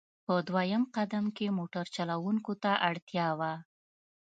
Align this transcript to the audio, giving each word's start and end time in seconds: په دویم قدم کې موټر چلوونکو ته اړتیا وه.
په 0.25 0.33
دویم 0.47 0.83
قدم 0.95 1.25
کې 1.37 1.55
موټر 1.57 1.85
چلوونکو 1.95 2.51
ته 2.63 2.71
اړتیا 2.89 3.27
وه. 3.39 3.53